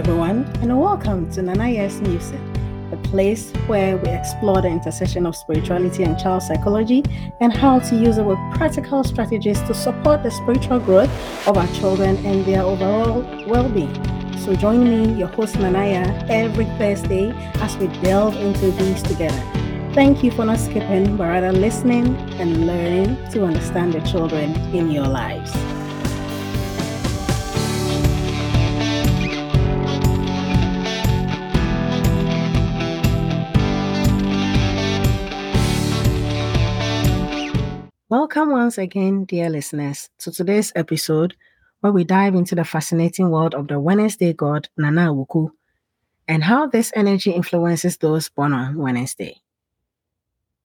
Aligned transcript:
Everyone, 0.00 0.50
and 0.62 0.80
welcome 0.80 1.30
to 1.32 1.42
Nanaya's 1.42 2.00
Music, 2.00 2.40
a 2.90 2.96
place 3.08 3.52
where 3.66 3.98
we 3.98 4.08
explore 4.08 4.62
the 4.62 4.68
intersection 4.68 5.26
of 5.26 5.36
spirituality 5.36 6.04
and 6.04 6.18
child 6.18 6.42
psychology 6.42 7.04
and 7.40 7.52
how 7.52 7.80
to 7.80 7.96
use 7.96 8.16
with 8.16 8.38
practical 8.54 9.04
strategies 9.04 9.60
to 9.64 9.74
support 9.74 10.22
the 10.22 10.30
spiritual 10.30 10.80
growth 10.80 11.10
of 11.46 11.58
our 11.58 11.66
children 11.74 12.16
and 12.24 12.46
their 12.46 12.62
overall 12.62 13.20
well 13.46 13.68
being. 13.68 13.92
So, 14.38 14.54
join 14.54 14.84
me, 14.84 15.18
your 15.18 15.28
host 15.28 15.56
Nanaya, 15.56 16.26
every 16.30 16.64
Thursday 16.78 17.32
as 17.56 17.76
we 17.76 17.88
delve 18.00 18.38
into 18.38 18.70
these 18.70 19.02
together. 19.02 19.44
Thank 19.92 20.24
you 20.24 20.30
for 20.30 20.46
not 20.46 20.60
skipping, 20.60 21.18
but 21.18 21.24
rather 21.24 21.52
listening 21.52 22.16
and 22.40 22.66
learning 22.66 23.18
to 23.32 23.44
understand 23.44 23.92
the 23.92 24.00
children 24.00 24.54
in 24.74 24.90
your 24.90 25.08
lives. 25.08 25.52
Welcome 38.10 38.50
once 38.50 38.76
again, 38.76 39.24
dear 39.24 39.48
listeners, 39.48 40.10
to 40.18 40.32
today's 40.32 40.72
episode 40.74 41.36
where 41.78 41.92
we 41.92 42.02
dive 42.02 42.34
into 42.34 42.56
the 42.56 42.64
fascinating 42.64 43.30
world 43.30 43.54
of 43.54 43.68
the 43.68 43.78
Wednesday 43.78 44.32
god 44.32 44.68
Nana 44.76 45.12
Awuku 45.12 45.52
and 46.26 46.42
how 46.42 46.66
this 46.66 46.90
energy 46.96 47.30
influences 47.30 47.98
those 47.98 48.28
born 48.28 48.52
on 48.52 48.76
Wednesday. 48.76 49.36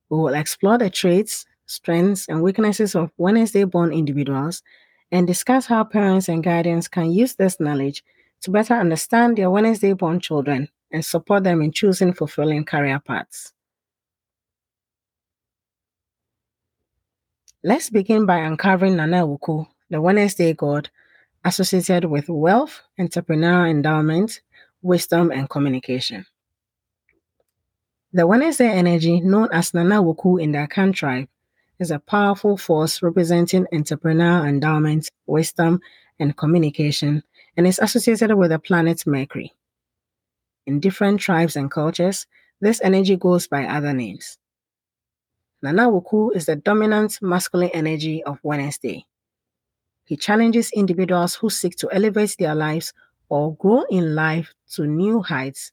We 0.08 0.18
will 0.18 0.34
explore 0.34 0.76
the 0.76 0.90
traits, 0.90 1.46
strengths, 1.66 2.28
and 2.28 2.42
weaknesses 2.42 2.96
of 2.96 3.12
Wednesday 3.16 3.62
born 3.62 3.92
individuals 3.92 4.64
and 5.12 5.24
discuss 5.24 5.66
how 5.66 5.84
parents 5.84 6.28
and 6.28 6.42
guardians 6.42 6.88
can 6.88 7.12
use 7.12 7.36
this 7.36 7.60
knowledge 7.60 8.02
to 8.40 8.50
better 8.50 8.74
understand 8.74 9.38
their 9.38 9.52
Wednesday 9.52 9.92
born 9.92 10.18
children 10.18 10.68
and 10.90 11.04
support 11.04 11.44
them 11.44 11.62
in 11.62 11.70
choosing 11.70 12.12
fulfilling 12.12 12.64
career 12.64 12.98
paths. 12.98 13.52
Let's 17.66 17.90
begin 17.90 18.26
by 18.26 18.36
uncovering 18.36 18.94
Nana 18.94 19.26
Wuku, 19.26 19.66
the 19.90 20.00
Wednesday 20.00 20.52
god 20.52 20.88
associated 21.44 22.04
with 22.04 22.28
wealth, 22.28 22.80
entrepreneurial 22.96 23.68
endowment, 23.68 24.40
wisdom, 24.82 25.32
and 25.32 25.50
communication. 25.50 26.26
The 28.12 28.24
Wednesday 28.24 28.68
energy, 28.68 29.18
known 29.18 29.48
as 29.50 29.74
Nana 29.74 30.00
Wuku 30.00 30.40
in 30.40 30.52
the 30.52 30.58
Akan 30.58 30.94
tribe, 30.94 31.28
is 31.80 31.90
a 31.90 31.98
powerful 31.98 32.56
force 32.56 33.02
representing 33.02 33.66
entrepreneurial 33.72 34.48
endowment, 34.48 35.10
wisdom, 35.26 35.80
and 36.20 36.36
communication, 36.36 37.24
and 37.56 37.66
is 37.66 37.80
associated 37.80 38.36
with 38.36 38.50
the 38.50 38.60
planet 38.60 39.04
Mercury. 39.08 39.52
In 40.68 40.78
different 40.78 41.18
tribes 41.18 41.56
and 41.56 41.68
cultures, 41.68 42.28
this 42.60 42.80
energy 42.84 43.16
goes 43.16 43.48
by 43.48 43.64
other 43.64 43.92
names. 43.92 44.38
Nana 45.62 45.88
Awuku 45.90 46.36
is 46.36 46.46
the 46.46 46.56
dominant 46.56 47.18
masculine 47.22 47.70
energy 47.72 48.22
of 48.24 48.38
Wednesday. 48.42 49.06
He 50.04 50.16
challenges 50.16 50.70
individuals 50.72 51.34
who 51.34 51.50
seek 51.50 51.76
to 51.76 51.88
elevate 51.90 52.36
their 52.38 52.54
lives 52.54 52.92
or 53.28 53.56
grow 53.56 53.82
in 53.90 54.14
life 54.14 54.54
to 54.74 54.86
new 54.86 55.22
heights, 55.22 55.72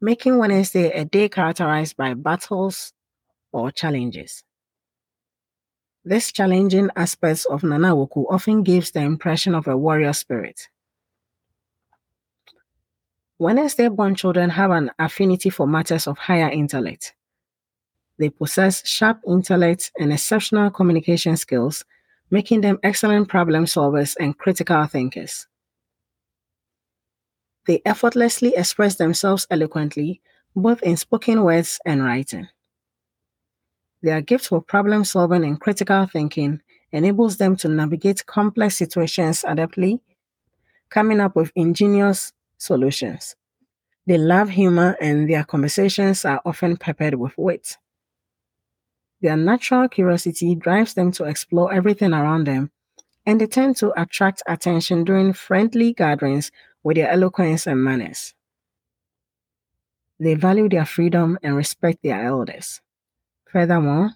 making 0.00 0.38
Wednesday 0.38 0.90
a 0.92 1.04
day 1.04 1.28
characterized 1.28 1.96
by 1.96 2.14
battles 2.14 2.92
or 3.52 3.70
challenges. 3.70 4.44
This 6.04 6.32
challenging 6.32 6.88
aspect 6.96 7.46
of 7.50 7.62
Nana 7.62 7.94
Awuku 7.94 8.24
often 8.30 8.62
gives 8.62 8.92
the 8.92 9.00
impression 9.00 9.54
of 9.54 9.68
a 9.68 9.76
warrior 9.76 10.14
spirit. 10.14 10.68
Wednesday 13.38 13.88
born 13.88 14.14
children 14.14 14.50
have 14.50 14.70
an 14.70 14.90
affinity 14.98 15.50
for 15.50 15.66
matters 15.66 16.06
of 16.06 16.16
higher 16.16 16.48
intellect. 16.48 17.14
They 18.20 18.28
possess 18.28 18.86
sharp 18.86 19.22
intellect 19.26 19.92
and 19.98 20.12
exceptional 20.12 20.70
communication 20.70 21.38
skills, 21.38 21.86
making 22.30 22.60
them 22.60 22.78
excellent 22.82 23.30
problem 23.30 23.64
solvers 23.64 24.14
and 24.20 24.36
critical 24.36 24.84
thinkers. 24.84 25.46
They 27.66 27.80
effortlessly 27.86 28.52
express 28.54 28.96
themselves 28.96 29.46
eloquently, 29.50 30.20
both 30.54 30.82
in 30.82 30.98
spoken 30.98 31.42
words 31.44 31.80
and 31.86 32.04
writing. 32.04 32.48
Their 34.02 34.20
gift 34.20 34.48
for 34.48 34.60
problem 34.60 35.04
solving 35.04 35.42
and 35.42 35.58
critical 35.58 36.04
thinking 36.04 36.60
enables 36.92 37.38
them 37.38 37.56
to 37.56 37.68
navigate 37.68 38.26
complex 38.26 38.76
situations 38.76 39.44
adeptly, 39.48 40.00
coming 40.90 41.20
up 41.20 41.36
with 41.36 41.52
ingenious 41.56 42.34
solutions. 42.58 43.34
They 44.06 44.18
love 44.18 44.50
humor 44.50 44.94
and 45.00 45.26
their 45.30 45.44
conversations 45.44 46.26
are 46.26 46.42
often 46.44 46.76
peppered 46.76 47.14
with 47.14 47.32
wit. 47.38 47.78
Their 49.22 49.36
natural 49.36 49.88
curiosity 49.88 50.54
drives 50.54 50.94
them 50.94 51.12
to 51.12 51.24
explore 51.24 51.72
everything 51.72 52.12
around 52.12 52.46
them, 52.46 52.70
and 53.26 53.40
they 53.40 53.46
tend 53.46 53.76
to 53.78 53.92
attract 54.00 54.42
attention 54.46 55.04
during 55.04 55.32
friendly 55.34 55.92
gatherings 55.94 56.52
with 56.82 56.96
their 56.96 57.10
eloquence 57.10 57.66
and 57.66 57.82
manners. 57.84 58.34
They 60.20 60.34
value 60.34 60.68
their 60.68 60.84
freedom 60.86 61.36
and 61.42 61.56
respect 61.56 62.04
their 62.04 62.24
elders. 62.24 62.80
Furthermore, 63.50 64.12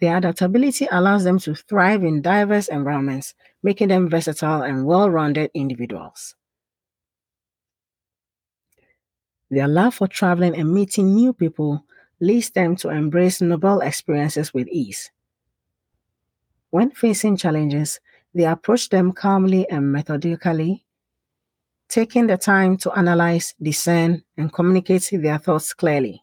their 0.00 0.18
adaptability 0.18 0.88
allows 0.90 1.24
them 1.24 1.38
to 1.40 1.54
thrive 1.54 2.04
in 2.04 2.22
diverse 2.22 2.68
environments, 2.68 3.34
making 3.62 3.88
them 3.88 4.10
versatile 4.10 4.62
and 4.62 4.86
well 4.86 5.10
rounded 5.10 5.50
individuals. 5.54 6.36
Their 9.50 9.66
love 9.66 9.94
for 9.96 10.06
traveling 10.06 10.54
and 10.54 10.72
meeting 10.72 11.12
new 11.14 11.32
people 11.32 11.85
leads 12.20 12.50
them 12.50 12.76
to 12.76 12.88
embrace 12.88 13.40
novel 13.40 13.80
experiences 13.80 14.54
with 14.54 14.68
ease. 14.68 15.10
When 16.70 16.90
facing 16.90 17.36
challenges, 17.36 18.00
they 18.34 18.44
approach 18.44 18.88
them 18.88 19.12
calmly 19.12 19.68
and 19.70 19.92
methodically, 19.92 20.84
taking 21.88 22.26
the 22.26 22.36
time 22.36 22.76
to 22.78 22.92
analyze, 22.92 23.54
discern, 23.60 24.22
and 24.36 24.52
communicate 24.52 25.08
their 25.12 25.38
thoughts 25.38 25.72
clearly. 25.72 26.22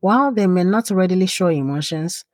While 0.00 0.32
they 0.32 0.46
may 0.46 0.64
not 0.64 0.90
readily 0.90 1.26
show 1.26 1.48
emotions, 1.48 2.24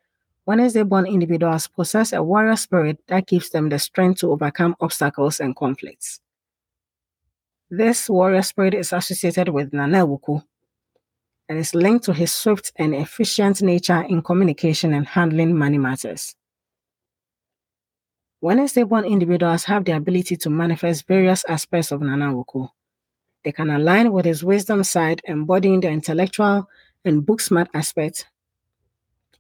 Wednesday 0.45 0.83
born 0.83 1.07
individuals 1.07 1.69
possess 1.69 2.13
a 2.13 2.23
warrior 2.23 2.57
spirit 2.57 2.99
that 3.07 3.29
gives 3.29 3.51
them 3.51 3.69
the 3.69 3.79
strength 3.79 4.21
to 4.21 4.33
overcome 4.33 4.75
obstacles 4.81 5.39
and 5.39 5.55
conflicts. 5.55 6.21
This 7.71 8.11
warrior 8.11 8.43
spirit 8.43 8.75
is 8.75 8.93
associated 8.93 9.51
with 9.51 9.73
Nana 9.73 10.05
Awuku, 10.05 10.43
and 11.51 11.59
is 11.59 11.75
linked 11.75 12.05
to 12.05 12.13
his 12.13 12.33
swift 12.33 12.71
and 12.77 12.95
efficient 12.95 13.61
nature 13.61 14.03
in 14.03 14.23
communication 14.23 14.95
and 14.95 15.05
handling 15.05 15.59
money 15.59 15.79
matters. 15.79 16.37
Wednesday 18.41 18.85
born 18.85 19.05
individuals 19.05 19.65
have 19.65 19.85
the 19.85 19.91
ability 19.91 20.37
to 20.37 20.49
manifest 20.49 21.09
various 21.09 21.45
aspects 21.49 21.91
of 21.91 22.03
Nana. 22.03 22.33
They 23.45 23.51
can 23.51 23.69
align 23.69 24.13
with 24.13 24.27
his 24.27 24.45
wisdom 24.45 24.85
side, 24.85 25.23
embodying 25.25 25.81
the 25.81 25.89
intellectual 25.89 26.69
and 27.05 27.27
book 27.27 27.41
smart 27.41 27.69
aspect. 27.75 28.27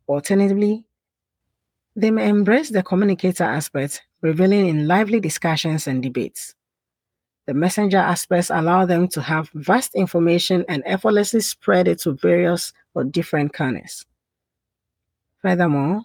Alternatively, 0.09 0.84
they 1.94 2.10
may 2.10 2.28
embrace 2.28 2.70
the 2.70 2.82
communicator 2.82 3.44
aspect, 3.44 4.02
revealing 4.20 4.67
in 4.67 4.88
lively 4.88 5.20
discussions 5.20 5.87
and 5.87 6.02
debates. 6.02 6.56
The 7.46 7.54
messenger 7.54 7.98
aspects 7.98 8.50
allow 8.50 8.87
them 8.87 9.08
to 9.08 9.22
have 9.22 9.50
vast 9.54 9.94
information 9.94 10.64
and 10.69 10.82
effortlessly 10.87 11.40
spread 11.40 11.88
it 11.88 12.00
to 12.00 12.12
various 12.12 12.72
or 12.94 13.04
different 13.04 13.52
canals. 13.52 14.06
Furthermore, 15.42 16.02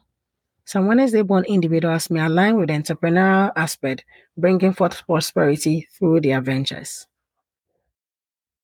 some 0.63 0.87
Wednesday 0.87 1.21
born 1.21 1.43
individuals 1.45 2.09
may 2.09 2.25
align 2.25 2.57
with 2.57 2.69
the 2.69 2.73
entrepreneurial 2.73 3.51
aspect, 3.55 4.03
bringing 4.35 4.73
forth 4.73 5.05
prosperity 5.05 5.87
through 5.91 6.21
their 6.21 6.41
ventures. 6.41 7.05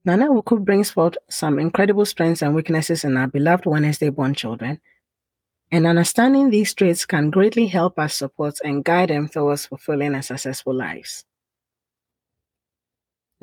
Nana 0.04 0.30
Wuku 0.30 0.66
brings 0.66 0.90
forth 0.90 1.18
some 1.30 1.60
incredible 1.60 2.06
strengths 2.06 2.42
and 2.42 2.56
weaknesses 2.56 3.04
in 3.04 3.18
our 3.18 3.28
beloved 3.28 3.68
Wednesday 3.68 4.10
born 4.10 4.34
children, 4.34 4.82
and 5.72 5.86
understanding 5.86 6.50
these 6.50 6.74
traits 6.74 7.06
can 7.06 7.30
greatly 7.30 7.68
help 7.68 8.00
us 8.00 8.16
support 8.16 8.58
and 8.64 8.84
guide 8.84 9.10
them 9.10 9.30
towards 9.30 9.68
fulfilling 9.68 10.16
and 10.16 10.26
successful 10.26 10.74
lives. 10.74 11.26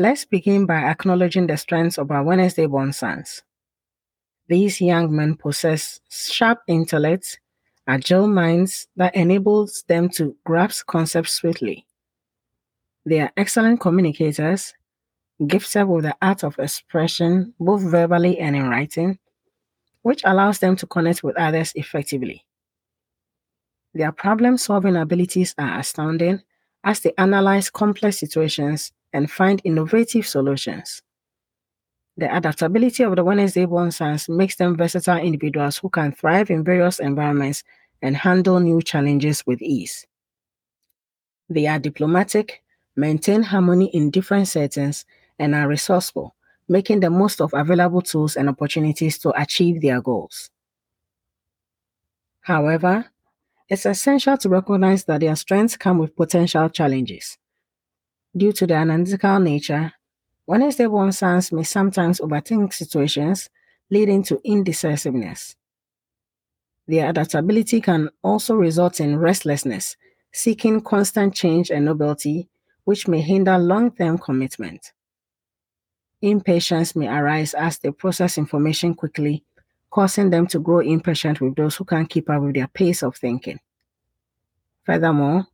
Let's 0.00 0.24
begin 0.24 0.64
by 0.64 0.76
acknowledging 0.76 1.48
the 1.48 1.56
strengths 1.56 1.98
of 1.98 2.12
our 2.12 2.22
Wednesday 2.22 2.66
born 2.66 2.92
sons. 2.92 3.42
These 4.46 4.80
young 4.80 5.14
men 5.14 5.34
possess 5.34 5.98
sharp 6.08 6.60
intellects, 6.68 7.36
agile 7.88 8.28
minds 8.28 8.86
that 8.94 9.16
enables 9.16 9.82
them 9.88 10.08
to 10.10 10.36
grasp 10.44 10.86
concepts 10.86 11.32
swiftly. 11.32 11.84
They 13.06 13.18
are 13.18 13.32
excellent 13.36 13.80
communicators, 13.80 14.72
gifted 15.44 15.88
with 15.88 16.04
the 16.04 16.16
art 16.22 16.44
of 16.44 16.60
expression 16.60 17.54
both 17.58 17.82
verbally 17.82 18.38
and 18.38 18.54
in 18.54 18.68
writing, 18.68 19.18
which 20.02 20.22
allows 20.24 20.60
them 20.60 20.76
to 20.76 20.86
connect 20.86 21.24
with 21.24 21.36
others 21.36 21.72
effectively. 21.74 22.44
Their 23.94 24.12
problem 24.12 24.58
solving 24.58 24.94
abilities 24.94 25.56
are 25.58 25.80
astounding 25.80 26.42
as 26.84 27.00
they 27.00 27.12
analyze 27.18 27.68
complex 27.68 28.18
situations 28.18 28.92
and 29.12 29.30
find 29.30 29.60
innovative 29.64 30.26
solutions. 30.26 31.02
The 32.16 32.34
adaptability 32.34 33.04
of 33.04 33.14
the 33.14 33.22
Wednesday 33.22 33.64
born 33.64 33.92
sons 33.92 34.28
makes 34.28 34.56
them 34.56 34.76
versatile 34.76 35.18
individuals 35.18 35.78
who 35.78 35.88
can 35.88 36.12
thrive 36.12 36.50
in 36.50 36.64
various 36.64 36.98
environments 36.98 37.62
and 38.02 38.16
handle 38.16 38.58
new 38.58 38.82
challenges 38.82 39.46
with 39.46 39.62
ease. 39.62 40.04
They 41.48 41.66
are 41.66 41.78
diplomatic, 41.78 42.62
maintain 42.96 43.42
harmony 43.44 43.86
in 43.94 44.10
different 44.10 44.48
settings, 44.48 45.06
and 45.38 45.54
are 45.54 45.68
resourceful, 45.68 46.34
making 46.68 47.00
the 47.00 47.10
most 47.10 47.40
of 47.40 47.54
available 47.54 48.02
tools 48.02 48.36
and 48.36 48.48
opportunities 48.48 49.18
to 49.18 49.40
achieve 49.40 49.80
their 49.80 50.00
goals. 50.00 50.50
However, 52.40 53.06
it's 53.68 53.86
essential 53.86 54.36
to 54.38 54.48
recognize 54.48 55.04
that 55.04 55.20
their 55.20 55.36
strengths 55.36 55.76
come 55.76 55.98
with 55.98 56.16
potential 56.16 56.68
challenges. 56.68 57.38
Due 58.36 58.52
to 58.52 58.66
their 58.66 58.78
analytical 58.78 59.38
nature, 59.38 59.92
Wednesday 60.46 60.86
born 60.86 61.12
sons 61.12 61.52
may 61.52 61.62
sometimes 61.62 62.20
overthink 62.20 62.72
situations, 62.72 63.50
leading 63.90 64.22
to 64.22 64.40
indecisiveness. 64.44 65.56
Their 66.86 67.10
adaptability 67.10 67.80
can 67.80 68.08
also 68.22 68.54
result 68.54 69.00
in 69.00 69.18
restlessness, 69.18 69.96
seeking 70.32 70.80
constant 70.80 71.34
change 71.34 71.70
and 71.70 71.84
novelty, 71.84 72.48
which 72.84 73.08
may 73.08 73.20
hinder 73.20 73.58
long 73.58 73.90
term 73.90 74.18
commitment. 74.18 74.92
Impatience 76.22 76.96
may 76.96 77.08
arise 77.08 77.54
as 77.54 77.78
they 77.78 77.90
process 77.90 78.38
information 78.38 78.94
quickly, 78.94 79.44
causing 79.90 80.30
them 80.30 80.46
to 80.48 80.58
grow 80.58 80.80
impatient 80.80 81.40
with 81.40 81.54
those 81.56 81.76
who 81.76 81.84
can't 81.84 82.08
keep 82.08 82.28
up 82.30 82.42
with 82.42 82.54
their 82.54 82.68
pace 82.68 83.02
of 83.02 83.16
thinking. 83.16 83.60
Furthermore, 84.84 85.46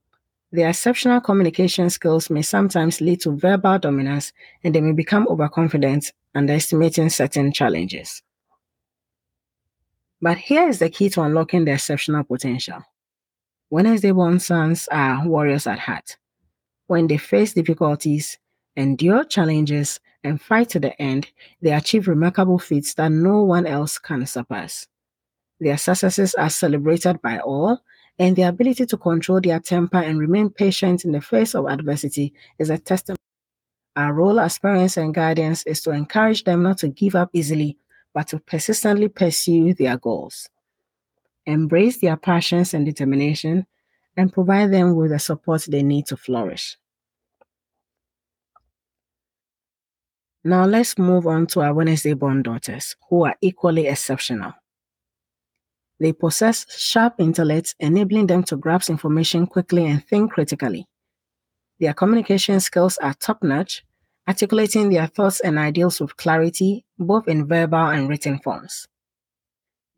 their 0.55 0.69
exceptional 0.69 1.21
communication 1.21 1.91
skills 1.91 2.31
may 2.31 2.41
sometimes 2.43 3.01
lead 3.01 3.21
to 3.21 3.33
verbal 3.33 3.77
dominance 3.77 4.33
and 4.62 4.73
they 4.73 4.81
may 4.81 4.93
become 4.93 5.27
overconfident, 5.29 6.12
underestimating 6.33 7.09
certain 7.09 7.53
challenges. 7.53 8.23
But 10.23 10.39
here 10.39 10.69
is 10.69 10.79
the 10.79 10.91
key 10.91 11.11
to 11.11 11.23
unlocking 11.23 11.65
their 11.65 11.75
exceptional 11.75 12.23
potential. 12.23 12.85
Wednesday 13.69 14.12
born 14.12 14.39
sons 14.39 14.87
are 14.93 15.27
warriors 15.27 15.67
at 15.67 15.81
heart. 15.81 16.19
When 16.87 17.09
they 17.09 17.17
face 17.17 17.53
difficulties, 17.55 18.39
endure 18.77 19.25
challenges, 19.25 19.99
and 20.23 20.41
fight 20.41 20.69
to 20.71 20.79
the 20.79 21.01
end, 21.03 21.33
they 21.62 21.73
achieve 21.73 22.06
remarkable 22.06 22.61
feats 22.61 22.95
that 22.95 23.11
no 23.11 23.43
one 23.43 23.67
else 23.67 23.99
can 23.99 24.25
surpass. 24.25 24.87
Their 25.59 25.79
successes 25.79 26.35
are 26.35 26.49
celebrated 26.49 27.21
by 27.21 27.41
all, 27.41 27.81
and 28.19 28.37
their 28.37 28.49
ability 28.49 28.87
to 28.87 28.97
control 28.97 29.41
their 29.41 29.61
temper 29.61 29.99
and 29.99 30.19
remain 30.19 30.51
patient 30.51 31.05
in 31.05 31.13
the 31.13 31.21
face 31.21 31.55
of 31.55 31.67
adversity 31.67 32.33
is 32.59 32.71
a 32.71 32.79
testament. 32.79 33.21
Our 33.97 34.13
role 34.13 34.41
as 34.41 34.59
parents 34.59 34.97
and 34.97 35.15
guardians 35.15 35.63
is 35.65 35.81
to 35.83 35.91
encourage 35.91 36.45
them 36.45 36.63
not 36.63 36.79
to 36.79 36.89
give 36.89 37.15
up 37.15 37.31
easily, 37.33 37.79
but 38.13 38.29
to 38.29 38.39
persistently 38.39 39.09
pursue 39.09 39.75
their 39.75 39.97
goals. 39.97 40.49
Embrace 41.47 42.01
their 42.01 42.17
passions 42.17 42.75
and 42.75 42.87
determination, 42.87 43.67
and 44.17 44.33
provide 44.33 44.73
them 44.73 44.95
with 44.95 45.11
the 45.11 45.19
support 45.19 45.67
they 45.69 45.83
need 45.83 46.07
to 46.07 46.17
flourish. 46.17 46.79
Now 50.45 50.67
let's 50.67 50.99
move 50.99 51.27
on 51.27 51.47
to 51.49 51.63
our 51.63 51.75
Wednesday 51.75 52.15
born 52.15 52.43
daughters, 52.43 52.97
who 53.09 53.25
are 53.25 53.37
equally 53.41 53.87
exceptional. 53.87 54.53
They 56.00 56.12
possess 56.12 56.67
sharp 56.76 57.14
intellects, 57.19 57.75
enabling 57.79 58.26
them 58.26 58.43
to 58.44 58.56
grasp 58.56 58.91
information 58.91 59.46
quickly 59.46 59.87
and 59.87 60.05
think 60.06 60.32
critically. 60.32 60.87
Their 61.81 61.94
communication 61.94 62.61
skills 62.61 62.99
are 62.99 63.14
top 63.14 63.43
notch, 63.43 63.85
articulating 64.29 64.91
their 64.91 65.06
thoughts 65.06 65.41
and 65.41 65.58
ideals 65.58 66.00
with 66.00 66.17
clarity, 66.17 66.85
both 66.99 67.29
in 67.29 67.46
verbal 67.46 67.91
and 67.91 68.08
written 68.08 68.38
forms. 68.38 68.88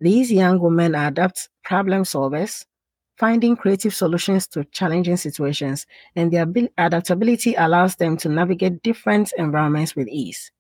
These 0.01 0.31
young 0.31 0.61
women 0.61 0.95
are 0.95 1.09
adept 1.09 1.49
problem 1.65 2.03
solvers, 2.03 2.67
finding 3.19 3.57
creative 3.57 3.95
solutions 3.95 4.47
to 4.49 4.65
challenging 4.65 5.17
situations, 5.17 5.87
and 6.15 6.31
their 6.31 6.47
adaptability 6.77 7.55
allows 7.55 7.97
them 7.97 8.17
to 8.19 8.29
navigate 8.29 8.83
different 8.83 9.33
environments 9.39 9.97
with 9.97 10.09
ease. 10.09 10.53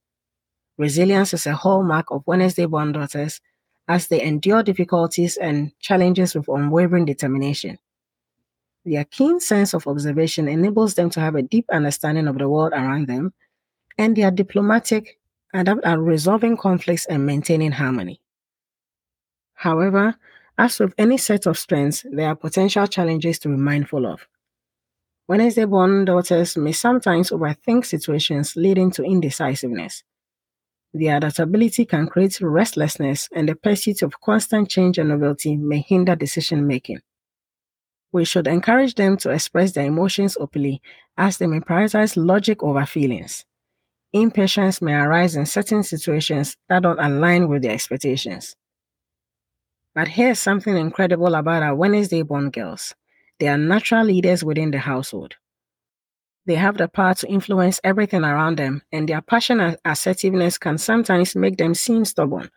Resilience 0.79 1.35
is 1.35 1.47
a 1.47 1.55
hallmark 1.55 2.07
of 2.11 2.23
Wednesday 2.27 2.67
born 2.67 2.93
daughters 2.93 3.41
as 3.89 4.09
they 4.09 4.23
endure 4.23 4.63
difficulties 4.63 5.37
and 5.37 5.73
challenges 5.81 6.35
with 6.35 6.49
unwavering 6.49 7.05
determination. 7.05 7.79
Their 8.85 9.05
keen 9.05 9.41
sense 9.41 9.75
of 9.75 9.87
observation 9.87 10.49
enables 10.49 10.95
them 10.95 11.11
to 11.11 11.21
have 11.21 11.35
a 11.35 11.43
deep 11.43 11.67
understanding 11.73 12.29
of 12.29 12.39
the 12.39 12.49
world 12.49 12.73
around 12.73 13.09
them, 13.09 13.33
and 13.99 14.17
they 14.17 14.23
are 14.23 14.31
diplomatic, 14.31 15.19
adept 15.53 15.85
at 15.85 15.99
uh, 15.99 16.01
resolving 16.01 16.57
conflicts 16.57 17.07
and 17.07 17.27
maintaining 17.27 17.73
harmony. 17.73 18.21
However, 19.55 20.17
as 20.59 20.79
with 20.79 20.95
any 20.99 21.19
set 21.19 21.47
of 21.47 21.59
strengths, 21.59 22.05
there 22.11 22.29
are 22.29 22.37
potential 22.37 22.87
challenges 22.87 23.39
to 23.41 23.49
be 23.49 23.57
mindful 23.57 24.07
of. 24.07 24.27
Wednesday 25.29 25.65
born 25.65 26.05
daughters 26.05 26.57
may 26.57 26.73
sometimes 26.73 27.31
overthink 27.31 27.85
situations, 27.85 28.55
leading 28.55 28.91
to 28.93 29.03
indecisiveness. 29.03 30.05
Their 30.99 31.19
adaptability 31.19 31.85
can 31.85 32.07
create 32.07 32.41
restlessness, 32.41 33.29
and 33.31 33.47
the 33.47 33.55
pursuit 33.55 34.01
of 34.01 34.19
constant 34.19 34.71
change 34.71 34.97
and 34.97 35.11
novelty 35.11 35.55
may 35.55 35.81
hinder 35.81 36.17
decision 36.17 36.67
making. 36.67 37.01
We 38.13 38.25
should 38.25 38.47
encourage 38.47 38.95
them 38.95 39.19
to 39.19 39.31
express 39.31 39.73
their 39.73 39.85
emotions 39.85 40.39
openly, 40.41 40.81
as 41.19 41.37
they 41.37 41.49
may 41.49 41.61
prioritize 41.61 42.17
logic 42.17 42.63
over 42.63 42.87
feelings. 42.87 43.45
Impatience 44.15 44.81
may 44.81 44.95
arise 44.95 45.37
in 45.37 45.45
certain 45.45 45.83
situations 45.83 46.57
that 46.71 46.83
don't 46.83 46.99
align 46.99 47.49
with 47.49 47.61
their 47.61 47.75
expectations. 47.75 48.57
But 49.95 50.09
here's 50.09 50.39
something 50.39 50.79
incredible 50.79 51.35
about 51.35 51.63
our 51.63 51.75
Wednesday 51.75 52.23
born 52.23 52.49
girls 52.49 52.95
they 53.39 53.49
are 53.49 53.59
natural 53.59 54.07
leaders 54.07 54.43
within 54.43 54.71
the 54.71 54.79
household. 54.79 55.35
They 56.47 56.55
have 56.55 56.77
the 56.77 56.87
power 56.87 57.15
to 57.15 57.29
influence 57.29 57.81
everything 57.83 58.23
around 58.23 58.59
them, 58.59 58.83
and 58.93 59.09
their 59.09 59.21
passion 59.21 59.61
and 59.61 59.77
assertiveness 59.85 60.59
can 60.59 60.79
sometimes 60.79 61.35
make 61.35 61.57
them 61.57 61.75
seem 61.75 62.05
stubborn. 62.05 62.51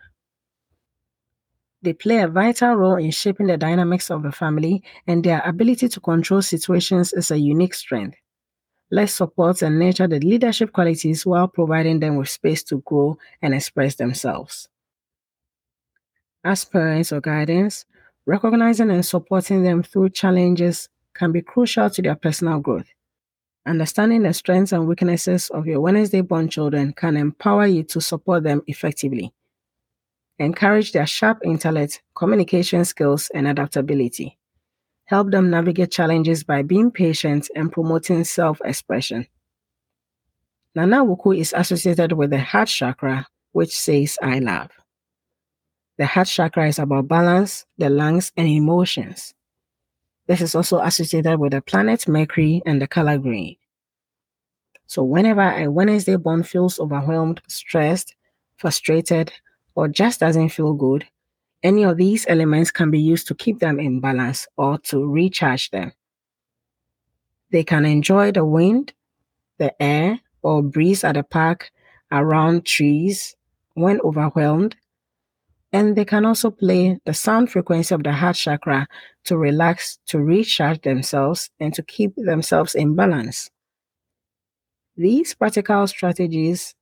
They 1.81 1.93
play 1.93 2.19
a 2.19 2.27
vital 2.27 2.75
role 2.75 2.98
in 2.98 3.10
shaping 3.12 3.48
the 3.48 3.58
dynamics 3.58 4.12
of 4.12 4.22
the 4.22 4.31
family, 4.31 4.84
and 5.08 5.24
their 5.24 5.41
ability 5.43 5.88
to 5.89 6.00
control 6.00 6.41
situations 6.41 7.13
is 7.13 7.31
a 7.31 7.39
unique 7.39 7.74
strength. 7.74 8.17
Let's 8.91 9.13
support 9.13 9.62
and 9.62 9.79
nurture 9.79 10.08
the 10.08 10.19
leadership 10.19 10.72
qualities 10.72 11.25
while 11.25 11.48
providing 11.48 12.00
them 12.00 12.15
with 12.17 12.29
space 12.29 12.63
to 12.65 12.81
grow 12.81 13.17
and 13.41 13.53
express 13.53 13.96
themselves. 13.96 14.67
As 16.43 16.65
parents 16.65 17.12
or 17.12 17.22
guardians, 17.22 17.86
recognizing 18.25 18.91
and 18.91 19.05
supporting 19.05 19.63
them 19.63 19.84
through 19.84 20.10
challenges 20.10 20.89
can 21.13 21.31
be 21.31 21.41
crucial 21.41 21.89
to 21.89 22.01
their 22.01 22.15
personal 22.15 22.60
growth. 22.60 22.88
Understanding 23.69 24.23
the 24.23 24.33
strengths 24.33 24.71
and 24.71 24.88
weaknesses 24.88 25.51
of 25.51 25.67
your 25.67 25.79
Wednesday 25.79 26.21
born 26.21 26.49
children 26.49 26.91
can 26.91 27.15
empower 27.15 27.67
you 27.67 27.83
to 27.83 28.01
support 28.01 28.41
them 28.41 28.63
effectively. 28.65 29.31
Encourage 30.39 30.91
their 30.91 31.05
sharp 31.05 31.38
intellect, 31.45 32.01
communication 32.15 32.83
skills, 32.83 33.29
and 33.31 33.47
adaptability. 33.47 34.39
Help 35.05 35.29
them 35.29 35.51
navigate 35.51 35.91
challenges 35.91 36.43
by 36.43 36.63
being 36.63 36.89
patient 36.89 37.47
and 37.55 37.71
promoting 37.71 38.23
self 38.23 38.59
expression. 38.65 39.27
Nana 40.73 41.05
Wuku 41.05 41.38
is 41.38 41.53
associated 41.55 42.13
with 42.13 42.31
the 42.31 42.39
heart 42.39 42.69
chakra, 42.69 43.27
which 43.51 43.79
says, 43.79 44.17
I 44.19 44.39
love. 44.39 44.71
The 45.99 46.07
heart 46.07 46.27
chakra 46.27 46.69
is 46.69 46.79
about 46.79 47.07
balance, 47.07 47.67
the 47.77 47.91
lungs, 47.91 48.31
and 48.35 48.47
emotions. 48.47 49.35
This 50.25 50.41
is 50.41 50.55
also 50.55 50.79
associated 50.79 51.39
with 51.39 51.51
the 51.51 51.61
planet 51.61 52.07
Mercury 52.07 52.63
and 52.65 52.81
the 52.81 52.88
color 52.88 53.19
green. 53.19 53.57
So, 54.89 55.03
whenever 55.03 55.43
a 55.43 55.67
Wednesday 55.67 56.15
born 56.15 56.41
feels 56.41 56.79
overwhelmed, 56.79 57.41
stressed, 57.48 58.15
frustrated, 58.58 59.31
or 59.75 59.88
just 59.88 60.19
doesn't 60.19 60.50
feel 60.50 60.74
good, 60.74 61.05
any 61.62 61.84
of 61.84 61.98
these 61.98 62.25
elements 62.27 62.72
can 62.72 62.89
be 62.89 63.00
used 63.00 63.27
to 63.27 63.36
keep 63.36 63.60
them 63.60 63.79
in 63.79 64.00
balance 64.00 64.48
or 64.58 64.79
to 64.89 65.05
recharge 65.05 65.69
them. 65.69 65.93
They 67.51 67.63
can 67.63 67.86
enjoy 67.86 68.31
the 68.31 68.43
wind, 68.46 68.93
the 69.60 69.79
air, 69.79 70.19
or 70.41 70.63
breeze 70.63 71.03
at 71.03 71.13
the 71.13 71.24
park 71.24 71.72
around 72.12 72.65
trees 72.65 73.36
when 73.75 74.01
overwhelmed 74.01 74.75
and 75.72 75.96
they 75.96 76.05
can 76.05 76.25
also 76.25 76.50
play 76.50 77.00
the 77.05 77.13
sound 77.13 77.51
frequency 77.51 77.93
of 77.93 78.01
the 78.01 78.12
heart 78.12 78.36
chakra 78.36 78.88
to 79.25 79.38
relax, 79.38 80.00
to 80.08 80.19
recharge 80.19 80.81
themselves, 80.81 81.51
and 81.60 81.75
to 81.75 81.84
keep 81.84 82.12
themselves 82.15 82.74
in 82.74 82.96
balance. 82.96 83.51
These 85.00 85.34
practical 85.34 85.88
strategies 85.88 86.75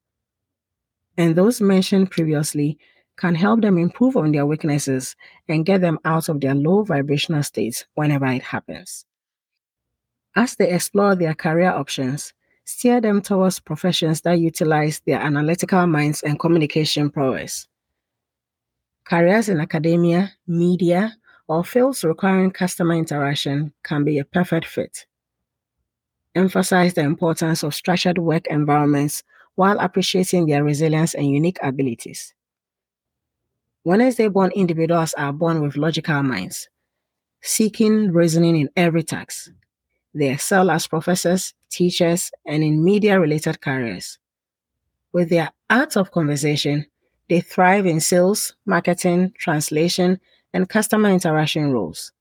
and 1.20 1.36
those 1.36 1.62
mentioned 1.62 2.10
previously 2.10 2.80
can 3.16 3.36
help 3.36 3.62
them 3.62 3.78
improve 3.78 4.18
on 4.18 4.32
their 4.32 4.48
weaknesses 4.48 5.16
and 5.48 5.68
get 5.68 5.82
them 5.82 6.00
out 6.04 6.28
of 6.28 6.42
their 6.42 6.56
low 6.56 6.82
vibrational 6.82 7.44
states 7.44 7.86
whenever 7.94 8.26
it 8.26 8.42
happens. 8.42 9.06
As 10.36 10.56
they 10.56 10.72
explore 10.72 11.16
their 11.16 11.36
career 11.36 11.70
options, 11.70 12.34
steer 12.66 13.00
them 13.02 13.22
towards 13.22 13.60
professions 13.60 14.22
that 14.22 14.40
utilize 14.40 15.00
their 15.06 15.20
analytical 15.20 15.86
minds 15.86 16.24
and 16.24 16.40
communication 16.40 17.12
prowess. 17.12 17.68
Careers 19.06 19.48
in 19.48 19.60
academia, 19.60 20.32
media, 20.48 21.16
or 21.48 21.64
fields 21.64 22.04
requiring 22.04 22.50
customer 22.50 22.96
interaction 22.96 23.74
can 23.84 24.04
be 24.04 24.18
a 24.18 24.26
perfect 24.26 24.66
fit. 24.66 25.06
Emphasize 26.38 26.94
the 26.94 27.02
importance 27.02 27.64
of 27.64 27.74
structured 27.74 28.20
work 28.20 28.46
environments 28.46 29.24
while 29.56 29.80
appreciating 29.80 30.46
their 30.46 30.64
resilience 30.64 31.16
and 31.16 31.26
unique 31.26 31.58
abilities. 31.64 32.36
Wednesday 33.84 34.28
born 34.28 34.52
individuals 34.52 35.16
are 35.16 35.34
born 35.34 35.64
with 35.64 35.78
logical 35.78 36.22
minds, 36.22 36.70
seeking 37.42 38.12
reasoning 38.12 38.56
in 38.56 38.70
every 38.76 39.02
task. 39.02 39.50
They 40.14 40.30
excel 40.30 40.70
as 40.70 40.86
professors, 40.86 41.56
teachers, 41.72 42.30
and 42.46 42.64
in 42.64 42.84
media 42.84 43.20
related 43.20 43.60
careers. 43.60 44.20
With 45.14 45.30
their 45.30 45.52
art 45.72 45.98
of 45.98 46.12
conversation, 46.12 46.86
they 47.30 47.42
thrive 47.42 47.88
in 47.88 48.00
sales, 48.00 48.56
marketing, 48.64 49.34
translation, 49.40 50.20
and 50.54 50.70
customer 50.70 51.10
interaction 51.10 51.72
roles. 51.72 52.12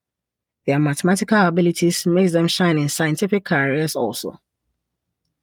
Their 0.66 0.78
mathematical 0.78 1.46
abilities 1.46 2.06
makes 2.06 2.32
them 2.32 2.48
shine 2.48 2.78
in 2.78 2.88
scientific 2.88 3.44
careers 3.44 3.94
also. 3.94 4.40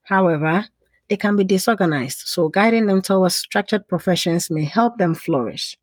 However, 0.04 0.66
they 1.10 1.18
can 1.18 1.36
be 1.38 1.44
disorganized, 1.44 2.24
so 2.26 2.50
guiding 2.50 2.88
them 2.88 3.02
towards 3.02 3.36
structured 3.36 3.88
professions 3.88 4.50
may 4.50 4.66
help 4.66 4.98
them 4.98 5.16
flourish. 5.16 5.78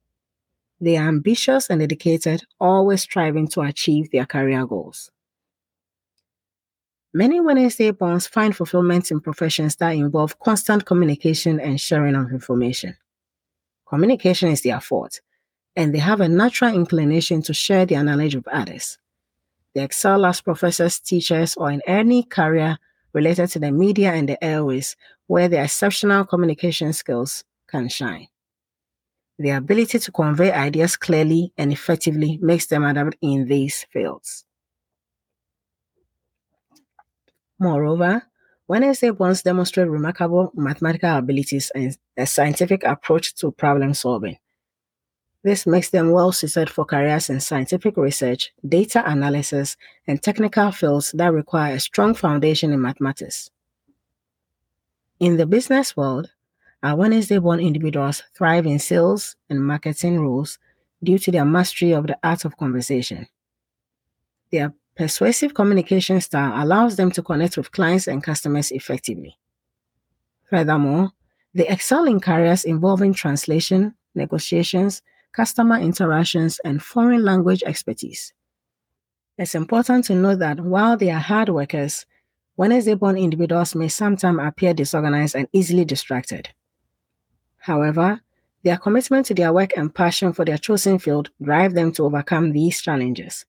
They 0.81 0.97
are 0.97 1.09
ambitious 1.09 1.69
and 1.71 1.81
dedicated, 1.81 2.43
always 2.59 3.03
striving 3.03 3.49
to 3.49 3.63
achieve 3.63 4.11
their 4.11 4.27
career 4.27 4.67
goals. 4.67 5.11
Many 7.13 7.41
Wednesday 7.41 7.91
borns 7.93 8.29
find 8.29 8.55
fulfillment 8.55 9.11
in 9.11 9.21
professions 9.21 9.77
that 9.77 9.91
involve 9.91 10.39
constant 10.39 10.87
communication 10.87 11.59
and 11.59 11.81
sharing 11.81 12.15
of 12.15 12.31
information. 12.31 12.97
Communication 13.87 14.51
is 14.51 14.63
their 14.63 14.81
forte, 14.81 15.19
and 15.75 15.93
they 15.93 15.99
have 15.99 16.21
a 16.21 16.29
natural 16.29 16.73
inclination 16.73 17.43
to 17.43 17.53
share 17.53 17.85
their 17.85 18.05
knowledge 18.05 18.37
with 18.37 18.47
others. 18.49 19.00
They 19.75 19.83
excel 19.83 20.27
as 20.27 20.41
professors, 20.41 20.99
teachers, 20.99 21.55
or 21.57 21.71
in 21.71 21.81
any 21.87 22.25
career 22.25 22.79
related 23.13 23.49
to 23.49 23.59
the 23.59 23.71
media 23.71 24.13
and 24.13 24.29
the 24.29 24.43
airways 24.43 24.97
where 25.27 25.49
their 25.49 25.65
exceptional 25.65 26.25
communication 26.25 26.93
skills 26.93 27.45
can 27.69 27.89
shine. 27.89 28.29
The 29.39 29.51
ability 29.51 29.99
to 30.01 30.13
convey 30.13 30.53
ideas 30.53 30.97
clearly 30.97 31.53
and 31.57 31.73
effectively 31.73 32.39
makes 32.43 32.67
them 32.67 32.85
adapt 32.85 33.17
in 33.23 33.47
these 33.47 33.87
fields. 33.91 34.45
Moreover, 37.59 38.23
Wednesday 38.69 39.11
borns 39.11 39.43
demonstrate 39.43 39.89
remarkable 39.89 40.53
mathematical 40.55 41.17
abilities 41.17 41.71
and 41.75 41.97
a 42.17 42.27
scientific 42.27 42.85
approach 42.85 43.35
to 43.37 43.51
problem 43.51 43.95
solving. 43.95 44.37
This 45.43 45.67
makes 45.67 45.91
them 45.91 46.11
well 46.11 46.33
suited 46.33 46.69
for 46.69 46.85
careers 46.85 47.31
in 47.31 47.41
scientific 47.41 47.97
research, 47.97 48.53
data 48.67 49.03
analysis, 49.11 49.77
and 50.07 50.23
technical 50.23 50.71
fields 50.71 51.13
that 51.13 51.33
require 51.33 51.75
a 51.75 51.81
strong 51.81 52.15
foundation 52.15 52.73
in 52.73 52.83
mathematics. 52.83 53.51
In 55.19 55.37
the 55.37 55.47
business 55.47 55.97
world, 55.97 56.31
our 56.83 56.97
Wednesday 56.97 57.39
born 57.39 57.61
individuals 57.61 58.23
thrive 58.35 58.67
in 58.67 58.79
sales 58.79 59.37
and 59.49 59.65
marketing 59.65 60.21
roles 60.21 60.59
due 61.03 61.19
to 61.19 61.31
their 61.31 61.45
mastery 61.45 61.93
of 61.93 62.07
the 62.07 62.19
art 62.23 62.45
of 62.45 62.57
conversation. 62.57 63.27
Their 64.53 64.75
Persuasive 65.01 65.55
communication 65.55 66.21
style 66.21 66.63
allows 66.63 66.97
them 66.97 67.11
to 67.13 67.23
connect 67.23 67.57
with 67.57 67.73
clients 67.73 68.07
and 68.07 68.23
customers 68.23 68.71
effectively. 68.71 69.39
Furthermore, 70.51 71.13
they 71.55 71.67
excel 71.69 72.05
in 72.05 72.21
careers 72.21 72.65
involving 72.65 73.15
translation, 73.15 73.95
negotiations, 74.15 75.01
customer 75.33 75.79
interactions, 75.79 76.61
and 76.65 76.83
foreign 76.83 77.25
language 77.25 77.63
expertise. 77.65 78.33
It's 79.39 79.55
important 79.55 80.05
to 80.07 80.15
note 80.15 80.41
that 80.41 80.61
while 80.61 80.97
they 80.97 81.11
are 81.11 81.19
hard 81.19 81.49
workers, 81.49 82.05
Wednesday 82.57 82.95
born 82.95 83.17
individuals 83.17 83.75
may 83.75 83.89
sometimes 83.89 84.39
appear 84.43 84.75
disorganized 84.75 85.35
and 85.35 85.49
easily 85.53 85.85
distracted. 85.85 86.51
However, 87.59 88.21
their 88.63 88.77
commitment 88.77 89.27
to 89.27 89.35
their 89.35 89.53
work 89.53 89.71
and 89.77 89.95
passion 89.95 90.33
for 90.33 90.45
their 90.45 90.59
chosen 90.59 90.99
field 90.99 91.31
drive 91.43 91.75
them 91.75 91.93
to 91.93 92.05
overcome 92.05 92.53
these 92.53 92.83
challenges. 92.83 93.47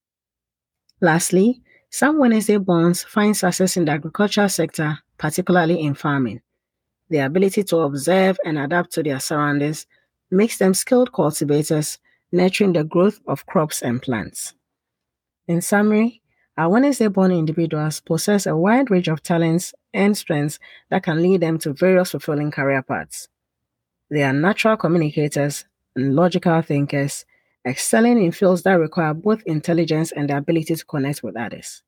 Lastly, 1.02 1.62
some 1.90 2.20
Wednesday 2.20 2.58
borns 2.58 3.04
find 3.04 3.36
success 3.36 3.76
in 3.76 3.84
the 3.86 3.92
agricultural 3.92 4.48
sector, 4.48 5.00
particularly 5.18 5.82
in 5.82 5.94
farming. 5.94 6.42
Their 7.10 7.26
ability 7.26 7.64
to 7.66 7.80
observe 7.80 8.38
and 8.46 8.58
adapt 8.58 8.94
to 8.94 9.04
their 9.04 9.20
surroundings 9.20 9.86
makes 10.32 10.58
them 10.58 10.74
skilled 10.74 11.12
cultivators, 11.12 12.00
nurturing 12.32 12.74
the 12.74 12.84
growth 12.84 13.20
of 13.28 13.46
crops 13.46 13.82
and 13.82 14.02
plants. 14.02 14.54
In 15.48 15.62
summary, 15.62 16.22
our 16.58 16.70
Wednesday 16.70 17.08
born 17.08 17.32
individuals 17.32 18.00
possess 18.00 18.46
a 18.46 18.56
wide 18.56 18.90
range 18.92 19.08
of 19.08 19.24
talents 19.24 19.74
and 19.94 20.18
strengths 20.18 20.60
that 20.90 21.04
can 21.04 21.22
lead 21.22 21.42
them 21.42 21.58
to 21.60 21.74
various 21.74 22.12
fulfilling 22.12 22.52
career 22.52 22.82
paths. 22.82 23.28
They 24.10 24.24
are 24.24 24.34
natural 24.34 24.78
communicators 24.78 25.66
and 25.96 26.16
logical 26.16 26.62
thinkers 26.62 27.26
excelling 27.66 28.22
in 28.22 28.32
fields 28.32 28.64
that 28.64 28.74
require 28.74 29.14
both 29.14 29.44
intelligence 29.44 30.12
and 30.12 30.30
the 30.30 30.38
ability 30.38 30.76
to 30.76 30.86
connect 30.86 31.24
with 31.24 31.36
others. 31.36 31.84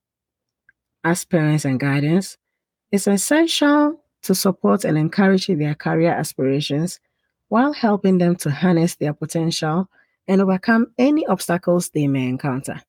As 1.04 1.26
parents 1.26 1.66
and 1.66 1.80
guardians, 1.80 2.38
it's 2.92 3.08
essential 3.08 4.00
to 4.22 4.36
support 4.36 4.86
and 4.86 4.98
encourage 4.98 5.48
their 5.48 5.76
career 5.76 6.12
aspirations 6.12 7.00
while 7.54 7.72
helping 7.72 8.18
them 8.18 8.36
to 8.36 8.50
harness 8.50 8.96
their 8.96 9.14
potential 9.14 9.88
and 10.28 10.42
overcome 10.42 10.88
any 10.98 11.24
obstacles 11.28 11.92
they 11.92 12.08
may 12.08 12.28
encounter. 12.28 12.82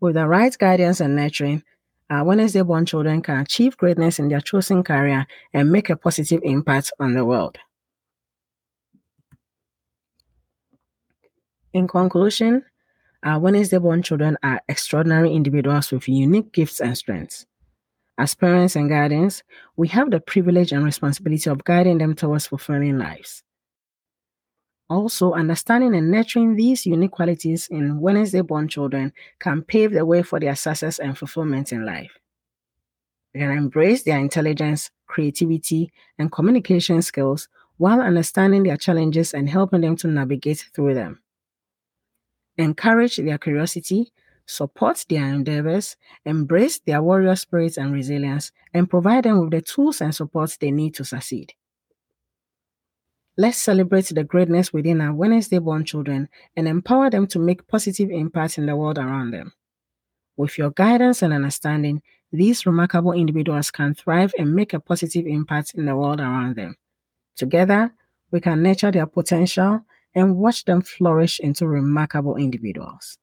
With 0.00 0.14
the 0.14 0.26
right 0.26 0.56
guidance 0.56 1.00
and 1.00 1.14
nurturing, 1.14 1.62
our 2.08 2.24
Wednesday 2.24 2.62
born 2.62 2.86
children 2.86 3.20
can 3.20 3.40
achieve 3.40 3.76
greatness 3.76 4.18
in 4.18 4.30
their 4.30 4.40
chosen 4.40 4.82
career 4.82 5.26
and 5.52 5.70
make 5.70 5.90
a 5.90 5.96
positive 5.96 6.40
impact 6.42 6.90
on 6.98 7.12
the 7.12 7.22
world. 7.22 7.58
In 11.74 11.86
conclusion, 11.86 12.64
our 13.22 13.38
Wednesday 13.38 13.76
born 13.76 14.02
children 14.02 14.38
are 14.42 14.62
extraordinary 14.70 15.34
individuals 15.34 15.92
with 15.92 16.08
unique 16.08 16.50
gifts 16.50 16.80
and 16.80 16.96
strengths. 16.96 17.44
As 18.16 18.34
parents 18.34 18.74
and 18.74 18.88
guardians, 18.88 19.42
we 19.76 19.88
have 19.88 20.10
the 20.10 20.18
privilege 20.18 20.72
and 20.72 20.82
responsibility 20.82 21.50
of 21.50 21.62
guiding 21.62 21.98
them 21.98 22.14
towards 22.14 22.46
fulfilling 22.46 22.96
lives. 22.96 23.42
Also, 24.90 25.32
understanding 25.32 25.94
and 25.94 26.10
nurturing 26.10 26.56
these 26.56 26.86
unique 26.86 27.10
qualities 27.10 27.68
in 27.68 28.00
Wednesday 28.00 28.40
born 28.40 28.68
children 28.68 29.12
can 29.38 29.62
pave 29.62 29.92
the 29.92 30.04
way 30.04 30.22
for 30.22 30.40
their 30.40 30.56
success 30.56 30.98
and 30.98 31.16
fulfillment 31.16 31.72
in 31.72 31.84
life. 31.84 32.18
We 33.34 33.40
can 33.40 33.50
embrace 33.50 34.02
their 34.02 34.18
intelligence, 34.18 34.90
creativity, 35.06 35.92
and 36.18 36.32
communication 36.32 37.02
skills 37.02 37.48
while 37.76 38.00
understanding 38.00 38.62
their 38.62 38.76
challenges 38.78 39.34
and 39.34 39.48
helping 39.48 39.82
them 39.82 39.96
to 39.96 40.08
navigate 40.08 40.66
through 40.74 40.94
them 40.94 41.20
encourage 42.58 43.16
their 43.16 43.38
curiosity, 43.38 44.12
support 44.46 45.04
their 45.08 45.24
endeavors, 45.24 45.96
embrace 46.24 46.80
their 46.80 47.02
warrior 47.02 47.36
spirit 47.36 47.76
and 47.76 47.92
resilience, 47.92 48.52
and 48.74 48.90
provide 48.90 49.24
them 49.24 49.40
with 49.40 49.50
the 49.50 49.62
tools 49.62 50.00
and 50.00 50.14
support 50.14 50.56
they 50.60 50.70
need 50.70 50.94
to 50.94 51.04
succeed. 51.04 51.54
Let's 53.40 53.58
celebrate 53.58 54.06
the 54.06 54.24
greatness 54.24 54.72
within 54.72 55.00
our 55.00 55.14
Wednesday 55.14 55.60
born 55.60 55.84
children 55.84 56.28
and 56.56 56.66
empower 56.66 57.08
them 57.08 57.28
to 57.28 57.38
make 57.38 57.68
positive 57.68 58.10
impact 58.10 58.58
in 58.58 58.66
the 58.66 58.74
world 58.74 58.98
around 58.98 59.30
them. 59.30 59.52
With 60.36 60.58
your 60.58 60.72
guidance 60.72 61.22
and 61.22 61.32
understanding, 61.32 62.02
these 62.32 62.66
remarkable 62.66 63.12
individuals 63.12 63.70
can 63.70 63.94
thrive 63.94 64.34
and 64.36 64.56
make 64.56 64.72
a 64.72 64.80
positive 64.80 65.24
impact 65.24 65.74
in 65.76 65.86
the 65.86 65.94
world 65.94 66.18
around 66.18 66.56
them. 66.56 66.74
Together, 67.36 67.94
we 68.32 68.40
can 68.40 68.60
nurture 68.60 68.90
their 68.90 69.06
potential 69.06 69.82
and 70.16 70.34
watch 70.34 70.64
them 70.64 70.82
flourish 70.82 71.38
into 71.38 71.68
remarkable 71.68 72.34
individuals. 72.34 73.18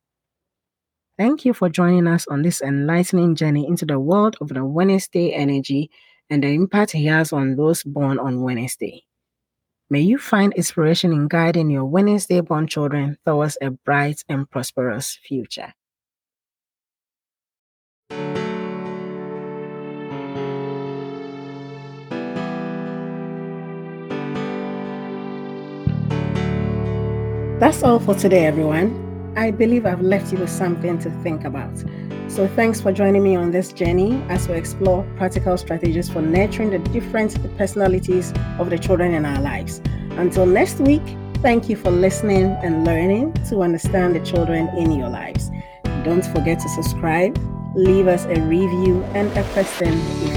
Thank 1.17 1.43
you 1.43 1.53
for 1.53 1.67
joining 1.67 2.07
us 2.07 2.25
on 2.27 2.41
this 2.41 2.61
enlightening 2.61 3.35
journey 3.35 3.67
into 3.67 3.85
the 3.85 3.99
world 3.99 4.37
of 4.39 4.47
the 4.47 4.63
Wednesday 4.63 5.33
energy 5.33 5.91
and 6.29 6.41
the 6.41 6.53
impact 6.53 6.91
he 6.91 7.05
has 7.07 7.33
on 7.33 7.57
those 7.57 7.83
born 7.83 8.17
on 8.17 8.39
Wednesday. 8.39 9.03
May 9.87 10.01
you 10.01 10.17
find 10.17 10.51
inspiration 10.53 11.13
in 11.13 11.27
guiding 11.27 11.69
your 11.69 11.85
Wednesday 11.85 12.41
born 12.41 12.65
children 12.65 13.19
towards 13.23 13.55
a 13.61 13.69
bright 13.69 14.23
and 14.27 14.49
prosperous 14.49 15.19
future. 15.21 15.73
That's 27.59 27.83
all 27.83 27.99
for 27.99 28.15
today, 28.15 28.47
everyone. 28.47 29.14
I 29.35 29.51
believe 29.51 29.85
I've 29.85 30.01
left 30.01 30.31
you 30.31 30.39
with 30.39 30.49
something 30.49 30.97
to 30.99 31.09
think 31.21 31.43
about. 31.43 31.77
So, 32.27 32.47
thanks 32.47 32.81
for 32.81 32.91
joining 32.91 33.23
me 33.23 33.35
on 33.35 33.51
this 33.51 33.73
journey 33.73 34.23
as 34.29 34.47
we 34.47 34.55
explore 34.55 35.05
practical 35.17 35.57
strategies 35.57 36.09
for 36.09 36.21
nurturing 36.21 36.69
the 36.69 36.79
different 36.79 37.37
personalities 37.57 38.33
of 38.59 38.69
the 38.69 38.77
children 38.77 39.13
in 39.13 39.25
our 39.25 39.41
lives. 39.41 39.81
Until 40.11 40.45
next 40.45 40.79
week, 40.79 41.03
thank 41.41 41.69
you 41.69 41.75
for 41.75 41.91
listening 41.91 42.45
and 42.63 42.85
learning 42.85 43.33
to 43.49 43.61
understand 43.61 44.15
the 44.15 44.21
children 44.21 44.69
in 44.77 44.91
your 44.91 45.09
lives. 45.09 45.51
Don't 46.03 46.25
forget 46.25 46.59
to 46.59 46.69
subscribe, 46.69 47.37
leave 47.75 48.07
us 48.07 48.25
a 48.25 48.41
review 48.41 49.03
and 49.13 49.29
a 49.37 49.43
question 49.51 49.93
if 50.23 50.34